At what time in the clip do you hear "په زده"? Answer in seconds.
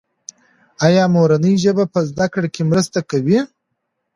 1.93-2.25